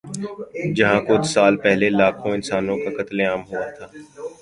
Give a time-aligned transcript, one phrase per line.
[0.77, 3.85] جہاں کچھ سال پہلے لاکھوں انسانوں کا قتل عام ہوا تھا۔